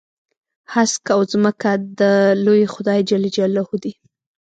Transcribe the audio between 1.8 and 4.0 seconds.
د لوی خدای جل جلاله دي.